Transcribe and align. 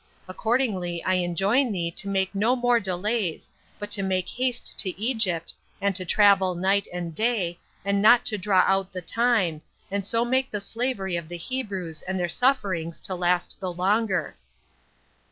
Accordingly 0.27 1.03
I 1.03 1.13
enjoin 1.17 1.71
thee 1.71 1.91
to 1.91 2.07
make 2.09 2.33
no 2.33 2.55
more 2.55 2.79
delays, 2.79 3.51
but 3.77 3.91
to 3.91 4.01
make 4.01 4.29
haste 4.29 4.79
to 4.79 4.99
Egypt, 4.99 5.53
and 5.79 5.95
to 5.95 6.05
travel 6.05 6.55
night 6.55 6.87
and 6.91 7.13
day, 7.13 7.59
and 7.85 8.01
not 8.01 8.25
to 8.25 8.37
draw 8.39 8.63
out 8.65 8.91
the 8.93 9.03
time, 9.03 9.61
and 9.91 10.07
so 10.07 10.25
make 10.25 10.49
the 10.49 10.59
slavery 10.59 11.17
of 11.17 11.29
the 11.29 11.37
Hebrews 11.37 12.01
and 12.01 12.19
their 12.19 12.27
sufferings 12.29 12.99
to 13.01 13.13
last 13.13 13.59
the 13.59 13.71
longer." 13.71 14.35